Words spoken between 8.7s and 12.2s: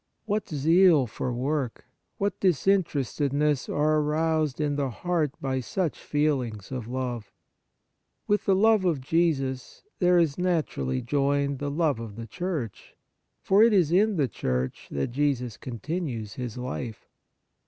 of Jesus there is naturally joined the love of